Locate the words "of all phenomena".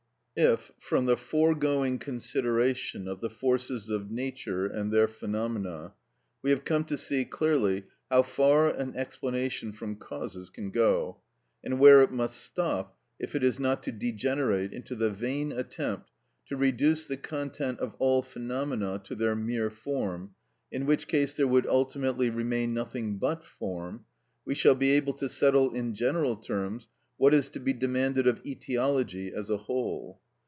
17.79-19.01